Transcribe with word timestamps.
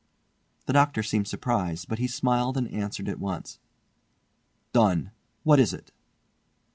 The 0.65 0.73
doctor 0.73 1.03
seemed 1.03 1.27
surprised, 1.27 1.87
but 1.87 1.99
he 1.99 2.07
smiled 2.07 2.57
and 2.57 2.67
answered 2.71 3.07
at 3.07 3.19
once, 3.19 3.59
"Done! 4.73 5.11
What 5.43 5.59
is 5.59 5.75
it?" 5.75 5.91